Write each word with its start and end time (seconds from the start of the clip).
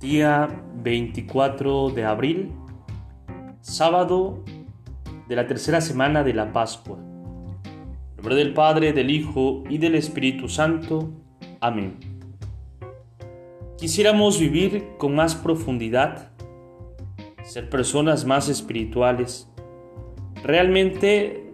Día 0.00 0.62
24 0.76 1.90
de 1.90 2.04
abril, 2.04 2.52
sábado 3.60 4.44
de 5.26 5.34
la 5.34 5.48
tercera 5.48 5.80
semana 5.80 6.22
de 6.22 6.34
la 6.34 6.52
Pascua. 6.52 6.98
En 6.98 8.16
nombre 8.16 8.36
del 8.36 8.54
Padre, 8.54 8.92
del 8.92 9.10
Hijo 9.10 9.64
y 9.68 9.78
del 9.78 9.96
Espíritu 9.96 10.48
Santo. 10.48 11.10
Amén. 11.60 11.96
Quisiéramos 13.76 14.38
vivir 14.38 14.90
con 14.98 15.16
más 15.16 15.34
profundidad, 15.34 16.30
ser 17.42 17.68
personas 17.68 18.24
más 18.24 18.48
espirituales, 18.48 19.50
realmente 20.44 21.52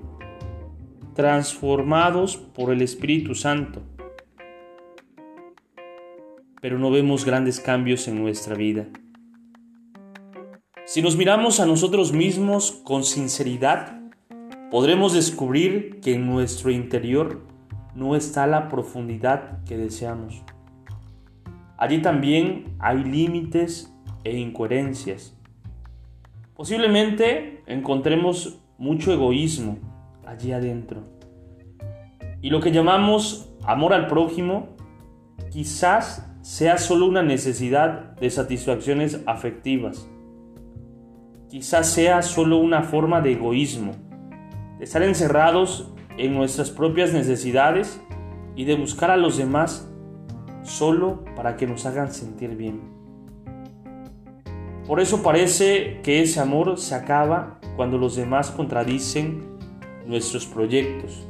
transformados 1.14 2.36
por 2.36 2.74
el 2.74 2.83
Espíritu 2.83 3.34
Santo 3.34 3.94
pero 6.64 6.78
no 6.78 6.91
vemos 6.91 7.27
grandes 7.27 7.60
cambios 7.60 8.09
en 8.09 8.18
nuestra 8.23 8.54
vida. 8.54 8.86
Si 10.86 11.02
nos 11.02 11.14
miramos 11.14 11.60
a 11.60 11.66
nosotros 11.66 12.14
mismos 12.14 12.72
con 12.72 13.05
sinceridad, 13.05 14.00
podremos 14.70 15.12
descubrir 15.12 16.00
que 16.00 16.14
en 16.14 16.24
nuestro 16.24 16.70
interior 16.70 17.47
no 17.94 18.16
está 18.16 18.47
la 18.47 18.70
profundidad 18.70 19.62
que 19.64 19.77
deseamos. 19.77 20.42
Allí 21.77 22.00
también 22.00 22.74
hay 22.78 23.05
límites 23.05 23.94
e 24.24 24.34
incoherencias. 24.39 25.36
Posiblemente 26.56 27.62
encontremos 27.67 28.58
mucho 28.78 29.12
egoísmo 29.12 29.80
allí 30.24 30.52
adentro. 30.52 31.02
Y 32.41 32.48
lo 32.48 32.62
que 32.62 32.72
llamamos 32.72 33.52
amor 33.67 33.92
al 33.92 34.06
prójimo 34.06 34.69
quizás 35.50 36.30
sea 36.45 36.77
solo 36.77 37.06
una 37.06 37.23
necesidad 37.23 38.17
de 38.17 38.28
satisfacciones 38.28 39.19
afectivas. 39.25 40.06
Quizás 41.48 41.89
sea 41.89 42.20
solo 42.20 42.59
una 42.59 42.83
forma 42.83 43.23
de 43.23 43.33
egoísmo, 43.33 43.92
de 44.77 44.84
estar 44.84 45.03
encerrados 45.03 45.91
en 46.19 46.34
nuestras 46.34 46.70
propias 46.70 47.14
necesidades 47.14 47.98
y 48.55 48.67
de 48.67 48.75
buscar 48.75 49.11
a 49.11 49.17
los 49.17 49.39
demás 49.39 49.91
solo 50.64 51.25
para 51.34 51.56
que 51.56 51.67
nos 51.67 51.86
hagan 51.86 52.12
sentir 52.12 52.56
bien. 52.56 52.83
Por 54.86 55.01
eso 55.01 55.23
parece 55.23 56.03
que 56.03 56.20
ese 56.20 56.41
amor 56.41 56.77
se 56.77 56.95
acaba 56.95 57.58
cuando 57.75 57.97
los 57.97 58.17
demás 58.17 58.51
contradicen 58.51 59.56
nuestros 60.05 60.45
proyectos, 60.45 61.27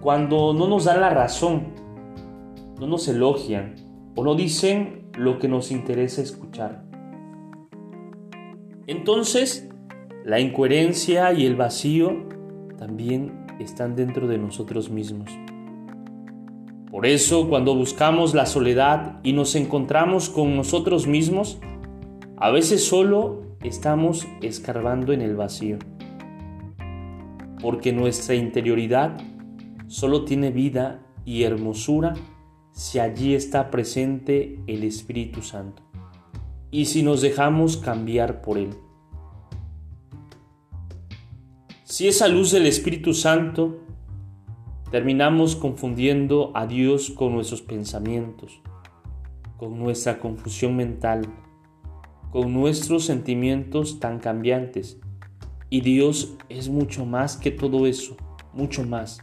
cuando 0.00 0.54
no 0.54 0.68
nos 0.68 0.84
dan 0.84 1.00
la 1.00 1.10
razón 1.10 1.81
no 2.82 2.88
nos 2.88 3.06
elogian 3.06 3.76
o 4.16 4.24
no 4.24 4.34
dicen 4.34 5.06
lo 5.16 5.38
que 5.38 5.46
nos 5.46 5.70
interesa 5.70 6.20
escuchar. 6.20 6.82
Entonces, 8.88 9.68
la 10.24 10.40
incoherencia 10.40 11.32
y 11.32 11.46
el 11.46 11.54
vacío 11.54 12.26
también 12.76 13.46
están 13.60 13.94
dentro 13.94 14.26
de 14.26 14.36
nosotros 14.36 14.90
mismos. 14.90 15.30
Por 16.90 17.06
eso, 17.06 17.48
cuando 17.48 17.76
buscamos 17.76 18.34
la 18.34 18.46
soledad 18.46 19.20
y 19.22 19.32
nos 19.32 19.54
encontramos 19.54 20.28
con 20.28 20.56
nosotros 20.56 21.06
mismos, 21.06 21.60
a 22.36 22.50
veces 22.50 22.84
solo 22.84 23.56
estamos 23.62 24.26
escarbando 24.40 25.12
en 25.12 25.22
el 25.22 25.36
vacío. 25.36 25.78
Porque 27.60 27.92
nuestra 27.92 28.34
interioridad 28.34 29.20
solo 29.86 30.24
tiene 30.24 30.50
vida 30.50 31.06
y 31.24 31.44
hermosura 31.44 32.14
si 32.72 32.98
allí 32.98 33.34
está 33.34 33.70
presente 33.70 34.58
el 34.66 34.82
Espíritu 34.84 35.42
Santo 35.42 35.82
y 36.70 36.86
si 36.86 37.02
nos 37.02 37.20
dejamos 37.20 37.76
cambiar 37.76 38.42
por 38.42 38.58
Él. 38.58 38.70
Si 41.84 42.08
esa 42.08 42.26
luz 42.28 42.50
del 42.50 42.66
Espíritu 42.66 43.12
Santo 43.12 43.80
terminamos 44.90 45.56
confundiendo 45.56 46.50
a 46.54 46.66
Dios 46.66 47.10
con 47.10 47.34
nuestros 47.34 47.62
pensamientos, 47.62 48.60
con 49.58 49.78
nuestra 49.78 50.18
confusión 50.18 50.76
mental, 50.76 51.26
con 52.30 52.54
nuestros 52.54 53.04
sentimientos 53.04 54.00
tan 54.00 54.18
cambiantes. 54.18 54.98
Y 55.68 55.82
Dios 55.82 56.34
es 56.48 56.68
mucho 56.70 57.04
más 57.04 57.36
que 57.36 57.50
todo 57.50 57.86
eso, 57.86 58.16
mucho 58.54 58.84
más. 58.84 59.22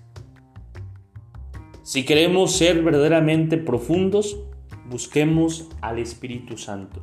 Si 1.89 2.05
queremos 2.05 2.55
ser 2.55 2.83
verdaderamente 2.83 3.57
profundos, 3.57 4.39
busquemos 4.91 5.69
al 5.81 5.97
Espíritu 5.97 6.55
Santo. 6.55 7.01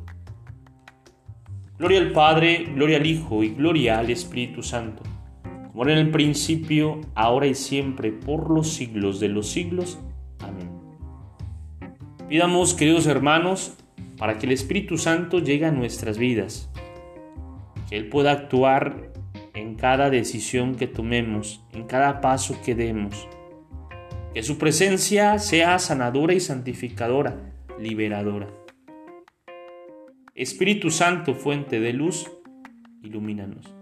Gloria 1.76 1.98
al 1.98 2.12
Padre, 2.12 2.66
gloria 2.72 2.98
al 2.98 3.06
Hijo 3.06 3.42
y 3.42 3.48
gloria 3.48 3.98
al 3.98 4.10
Espíritu 4.10 4.62
Santo, 4.62 5.02
como 5.42 5.82
era 5.82 5.94
en 5.94 6.06
el 6.06 6.12
principio, 6.12 7.00
ahora 7.16 7.48
y 7.48 7.56
siempre, 7.56 8.12
por 8.12 8.48
los 8.48 8.74
siglos 8.74 9.19
de 9.19 9.26
los 9.26 9.48
siglos. 9.48 9.98
Amén. 10.38 10.70
Pidamos, 12.28 12.72
queridos 12.72 13.08
hermanos, 13.08 13.76
para 14.16 14.38
que 14.38 14.47
el 14.47 14.53
Espíritu 14.53 14.98
Santo 14.98 15.41
llegue 15.41 15.66
a 15.66 15.72
nuestras 15.72 16.16
vidas, 16.16 16.70
que 17.91 17.97
Él 17.97 18.08
pueda 18.08 18.30
actuar 18.30 19.10
en 19.53 19.74
cada 19.74 20.10
decisión 20.10 20.76
que 20.76 20.86
tomemos, 20.86 21.60
en 21.72 21.88
cada 21.88 22.20
paso 22.20 22.56
que 22.64 22.76
demos 22.76 23.26
que 24.36 24.42
su 24.42 24.58
presencia 24.58 25.38
sea 25.38 25.78
sanadora 25.78 26.34
y 26.34 26.41
santificadora, 26.41 27.54
liberadora. 27.80 28.47
Espíritu 30.34 30.91
Santo, 30.91 31.32
fuente 31.34 31.80
de 31.80 31.94
luz, 31.94 32.30
ilumínanos. 33.02 33.74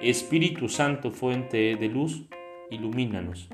Espíritu 0.00 0.68
Santo, 0.68 1.12
fuente 1.12 1.76
de 1.76 1.88
luz, 1.88 2.26
ilumínanos. 2.68 3.48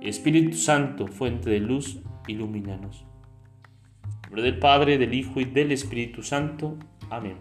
Espíritu 0.00 0.56
Santo, 0.56 1.06
fuente 1.06 1.50
de 1.50 1.60
luz, 1.60 2.00
ilumínanos. 2.26 3.04
En 4.04 4.22
nombre 4.22 4.40
del 4.40 4.58
Padre, 4.58 4.96
del 4.96 5.12
Hijo 5.12 5.42
y 5.42 5.44
del 5.44 5.72
Espíritu 5.72 6.22
Santo. 6.22 6.78
Amén. 7.10 7.36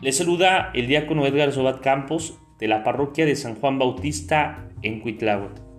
Le 0.00 0.10
saluda 0.12 0.70
el 0.72 0.86
diácono 0.86 1.26
Edgar 1.26 1.52
Sobat 1.52 1.82
Campos 1.82 2.40
de 2.60 2.68
la 2.68 2.84
parroquia 2.84 3.26
de 3.26 3.36
San 3.36 3.54
Juan 3.56 3.78
Bautista 3.78 4.68
en 4.82 5.00
Cuitláhuac. 5.00 5.69